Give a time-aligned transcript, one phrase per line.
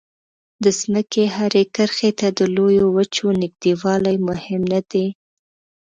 [0.63, 5.07] د ځمکې هرې کرښې ته د لویو وچو نږدېوالی مهم نه دی.